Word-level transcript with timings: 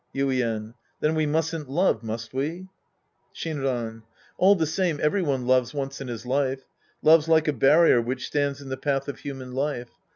Yiden. 0.15 0.73
Then 0.99 1.13
we 1.13 1.27
mustn't 1.27 1.69
love, 1.69 2.01
must 2.01 2.31
^ve? 2.31 2.67
Shinran. 3.35 4.01
All 4.39 4.55
the 4.55 4.65
same, 4.65 4.99
every 4.99 5.21
one 5.21 5.45
loves 5.45 5.75
once 5.75 6.01
in 6.01 6.07
his 6.07 6.25
life. 6.25 6.63
Love's 7.03 7.27
like 7.27 7.47
a 7.47 7.53
barrier 7.53 8.01
which 8.01 8.25
stands 8.25 8.61
in 8.61 8.69
the 8.69 8.77
path 8.77 9.07
of 9.07 9.19
human 9.19 9.51
life. 9.51 9.89